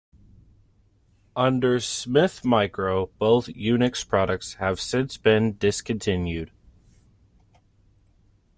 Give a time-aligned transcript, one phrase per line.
[1.35, 6.49] Under Smith Micro, both Unix products have since been discontinued.